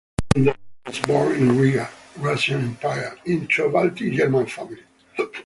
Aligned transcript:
Zander 0.35 0.55
was 0.87 0.99
born 1.01 1.33
in 1.33 1.59
Riga, 1.59 1.87
Russian 2.17 2.63
Empire, 2.65 3.15
into 3.25 3.65
a 3.65 3.69
Baltic 3.69 4.13
German 4.13 4.47
family. 4.47 4.79